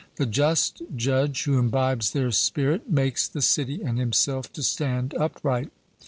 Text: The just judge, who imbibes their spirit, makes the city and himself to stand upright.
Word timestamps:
The 0.15 0.25
just 0.25 0.81
judge, 0.95 1.43
who 1.43 1.59
imbibes 1.59 2.09
their 2.09 2.31
spirit, 2.31 2.89
makes 2.89 3.27
the 3.27 3.39
city 3.39 3.83
and 3.83 3.99
himself 3.99 4.51
to 4.53 4.63
stand 4.63 5.13
upright. 5.13 5.69